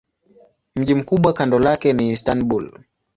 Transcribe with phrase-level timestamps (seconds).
[0.75, 2.71] Mji mkubwa kando lake ni Istanbul.